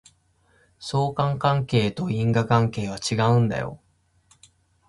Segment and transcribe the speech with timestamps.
[0.79, 3.79] 相関関係と因果関係は違うんだよ